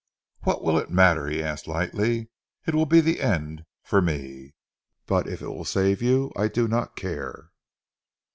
"What 0.41 0.63
will 0.63 0.79
it 0.79 0.89
matter?" 0.89 1.27
he 1.27 1.43
asked 1.43 1.67
lightly. 1.67 2.29
"It 2.65 2.73
will 2.73 2.87
be 2.87 3.01
the 3.01 3.21
end 3.21 3.65
for 3.83 4.01
me. 4.01 4.55
But 5.05 5.27
if 5.27 5.43
it 5.43 5.47
will 5.49 5.63
save 5.63 6.01
you, 6.01 6.31
I 6.35 6.47
do 6.47 6.67
not 6.67 6.95
care." 6.95 7.51